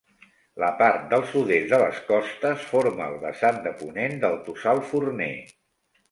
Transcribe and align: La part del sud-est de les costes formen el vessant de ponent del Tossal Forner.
La 0.61 0.69
part 0.77 1.03
del 1.09 1.25
sud-est 1.33 1.67
de 1.73 1.77
les 1.83 1.99
costes 2.07 2.65
formen 2.69 3.03
el 3.07 3.17
vessant 3.25 3.59
de 3.67 3.73
ponent 3.83 4.15
del 4.25 4.39
Tossal 4.47 4.81
Forner. 4.93 5.29